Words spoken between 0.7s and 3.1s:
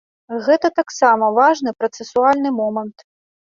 таксама важны працэсуальны момант.